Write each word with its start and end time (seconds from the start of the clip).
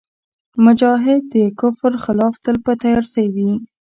مجاهد 0.65 1.21
د 1.33 1.35
کفر 1.59 1.93
خلاف 2.03 2.33
تل 2.45 2.55
په 2.65 2.71
تیارسئ 2.81 3.25
وي. 3.35 3.51